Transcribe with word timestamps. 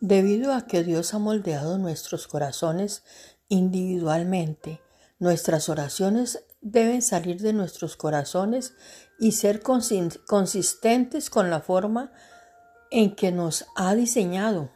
Debido 0.00 0.52
a 0.52 0.66
que 0.66 0.82
Dios 0.82 1.14
ha 1.14 1.18
moldeado 1.18 1.78
nuestros 1.78 2.28
corazones 2.28 3.02
individualmente, 3.48 4.82
nuestras 5.18 5.68
oraciones 5.68 6.44
deben 6.60 7.00
salir 7.00 7.40
de 7.40 7.54
nuestros 7.54 7.96
corazones 7.96 8.74
y 9.18 9.32
ser 9.32 9.62
consistentes 9.62 11.30
con 11.30 11.48
la 11.48 11.60
forma 11.60 12.12
en 12.90 13.14
que 13.14 13.32
nos 13.32 13.66
ha 13.74 13.94
diseñado. 13.94 14.70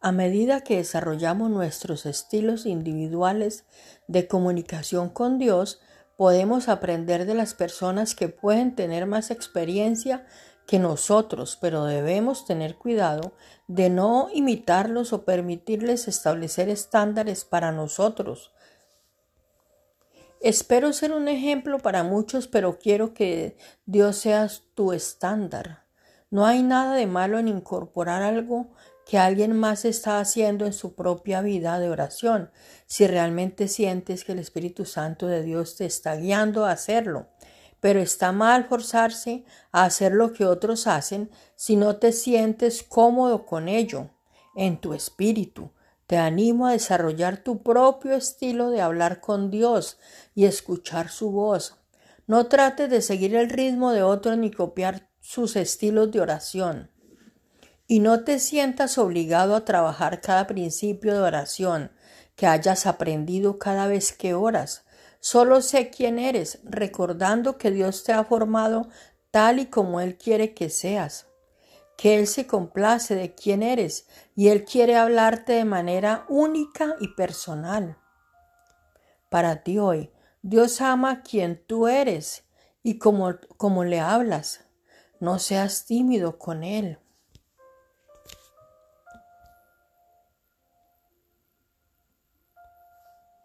A 0.00 0.12
medida 0.12 0.62
que 0.62 0.76
desarrollamos 0.76 1.48
nuestros 1.48 2.04
estilos 2.06 2.66
individuales 2.66 3.64
de 4.08 4.26
comunicación 4.26 5.08
con 5.08 5.38
Dios, 5.38 5.80
podemos 6.18 6.68
aprender 6.68 7.24
de 7.24 7.34
las 7.34 7.54
personas 7.54 8.14
que 8.14 8.28
pueden 8.28 8.74
tener 8.74 9.06
más 9.06 9.30
experiencia 9.30 10.26
que 10.72 10.78
nosotros, 10.78 11.58
pero 11.60 11.84
debemos 11.84 12.46
tener 12.46 12.76
cuidado 12.76 13.34
de 13.68 13.90
no 13.90 14.30
imitarlos 14.32 15.12
o 15.12 15.26
permitirles 15.26 16.08
establecer 16.08 16.70
estándares 16.70 17.44
para 17.44 17.72
nosotros. 17.72 18.54
Espero 20.40 20.94
ser 20.94 21.12
un 21.12 21.28
ejemplo 21.28 21.78
para 21.78 22.04
muchos, 22.04 22.48
pero 22.48 22.78
quiero 22.78 23.12
que 23.12 23.58
Dios 23.84 24.16
sea 24.16 24.48
tu 24.74 24.94
estándar. 24.94 25.84
No 26.30 26.46
hay 26.46 26.62
nada 26.62 26.94
de 26.94 27.06
malo 27.06 27.38
en 27.38 27.48
incorporar 27.48 28.22
algo 28.22 28.70
que 29.04 29.18
alguien 29.18 29.52
más 29.54 29.84
está 29.84 30.20
haciendo 30.20 30.64
en 30.64 30.72
su 30.72 30.94
propia 30.94 31.42
vida 31.42 31.78
de 31.80 31.90
oración, 31.90 32.50
si 32.86 33.06
realmente 33.06 33.68
sientes 33.68 34.24
que 34.24 34.32
el 34.32 34.38
Espíritu 34.38 34.86
Santo 34.86 35.26
de 35.26 35.42
Dios 35.42 35.76
te 35.76 35.84
está 35.84 36.16
guiando 36.16 36.64
a 36.64 36.70
hacerlo. 36.70 37.26
Pero 37.82 38.00
está 38.00 38.32
mal 38.32 38.64
forzarse 38.64 39.44
a 39.72 39.84
hacer 39.84 40.12
lo 40.12 40.32
que 40.32 40.46
otros 40.46 40.86
hacen 40.86 41.30
si 41.54 41.76
no 41.76 41.96
te 41.96 42.12
sientes 42.12 42.82
cómodo 42.82 43.44
con 43.44 43.68
ello 43.68 44.08
en 44.56 44.80
tu 44.80 44.94
espíritu. 44.94 45.72
Te 46.06 46.16
animo 46.16 46.66
a 46.66 46.72
desarrollar 46.72 47.44
tu 47.44 47.62
propio 47.62 48.14
estilo 48.14 48.70
de 48.70 48.80
hablar 48.80 49.20
con 49.20 49.50
Dios 49.50 49.98
y 50.34 50.46
escuchar 50.46 51.10
su 51.10 51.30
voz. 51.30 51.76
No 52.26 52.46
trates 52.46 52.88
de 52.88 53.02
seguir 53.02 53.36
el 53.36 53.50
ritmo 53.50 53.92
de 53.92 54.02
otro 54.02 54.34
ni 54.36 54.50
copiar 54.50 55.10
sus 55.20 55.56
estilos 55.56 56.10
de 56.10 56.22
oración 56.22 56.92
y 57.92 57.98
no 57.98 58.24
te 58.24 58.38
sientas 58.38 58.96
obligado 58.96 59.54
a 59.54 59.66
trabajar 59.66 60.22
cada 60.22 60.46
principio 60.46 61.12
de 61.12 61.20
oración 61.20 61.92
que 62.36 62.46
hayas 62.46 62.86
aprendido 62.86 63.58
cada 63.58 63.86
vez 63.86 64.12
que 64.14 64.32
oras. 64.32 64.86
Solo 65.24 65.62
sé 65.62 65.88
quién 65.90 66.18
eres, 66.18 66.58
recordando 66.64 67.56
que 67.56 67.70
Dios 67.70 68.02
te 68.02 68.12
ha 68.12 68.24
formado 68.24 68.88
tal 69.30 69.60
y 69.60 69.66
como 69.66 70.00
Él 70.00 70.18
quiere 70.18 70.52
que 70.52 70.68
seas, 70.68 71.28
que 71.96 72.18
Él 72.18 72.26
se 72.26 72.48
complace 72.48 73.14
de 73.14 73.32
quién 73.32 73.62
eres 73.62 74.08
y 74.34 74.48
Él 74.48 74.64
quiere 74.64 74.96
hablarte 74.96 75.52
de 75.52 75.64
manera 75.64 76.26
única 76.28 76.96
y 76.98 77.14
personal. 77.14 77.98
Para 79.28 79.62
ti 79.62 79.78
hoy, 79.78 80.10
Dios 80.42 80.80
ama 80.80 81.22
quien 81.22 81.62
tú 81.68 81.86
eres 81.86 82.42
y 82.82 82.98
como, 82.98 83.36
como 83.56 83.84
le 83.84 84.00
hablas. 84.00 84.64
No 85.20 85.38
seas 85.38 85.86
tímido 85.86 86.36
con 86.36 86.64
Él. 86.64 86.98